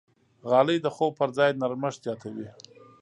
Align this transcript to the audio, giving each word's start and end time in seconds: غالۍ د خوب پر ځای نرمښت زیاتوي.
غالۍ 0.49 0.77
د 0.81 0.87
خوب 0.95 1.11
پر 1.19 1.29
ځای 1.37 1.49
نرمښت 1.61 1.99
زیاتوي. 2.05 2.47